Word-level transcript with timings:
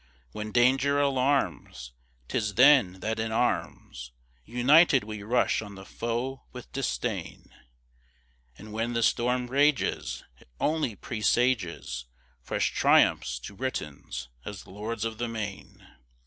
When 0.31 0.51
danger 0.51 0.99
alarms, 0.99 1.91
'Tis 2.27 2.55
then 2.55 3.01
that 3.01 3.19
in 3.19 3.31
arms 3.31 4.11
United 4.45 5.03
we 5.03 5.21
rush 5.21 5.61
on 5.61 5.75
the 5.75 5.85
foe 5.85 6.41
with 6.51 6.71
disdain; 6.71 7.53
And 8.57 8.73
when 8.73 8.93
the 8.93 9.03
storm 9.03 9.45
rages, 9.45 10.23
It 10.39 10.49
only 10.59 10.95
presages 10.95 12.05
Fresh 12.41 12.73
triumphs 12.73 13.37
to 13.41 13.55
Britons 13.55 14.29
as 14.43 14.65
Lords 14.65 15.05
of 15.05 15.19
the 15.19 15.27
Main! 15.27 15.87